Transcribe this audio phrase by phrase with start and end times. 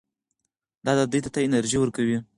[0.85, 2.17] دا دوی ته انرژي ورکوي.